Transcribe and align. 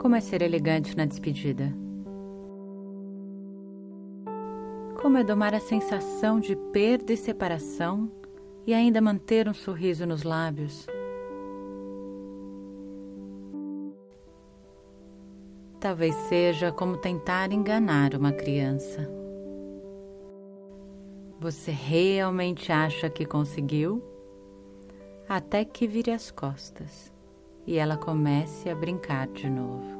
Como 0.00 0.16
é 0.16 0.20
ser 0.22 0.40
elegante 0.40 0.96
na 0.96 1.04
despedida? 1.04 1.70
Como 4.98 5.18
é 5.18 5.22
domar 5.22 5.54
a 5.54 5.60
sensação 5.60 6.40
de 6.40 6.56
perda 6.56 7.12
e 7.12 7.18
separação 7.18 8.10
e 8.66 8.72
ainda 8.72 8.98
manter 9.02 9.46
um 9.46 9.52
sorriso 9.52 10.06
nos 10.06 10.22
lábios? 10.22 10.86
Talvez 15.78 16.14
seja 16.30 16.72
como 16.72 16.96
tentar 16.96 17.52
enganar 17.52 18.14
uma 18.14 18.32
criança. 18.32 19.06
Você 21.38 21.72
realmente 21.72 22.72
acha 22.72 23.10
que 23.10 23.26
conseguiu? 23.26 24.02
Até 25.28 25.62
que 25.62 25.86
vire 25.86 26.10
as 26.10 26.30
costas 26.30 27.12
e 27.66 27.78
ela 27.78 27.96
comece 27.96 28.68
a 28.68 28.74
brincar 28.74 29.28
de 29.28 29.48
novo. 29.48 29.99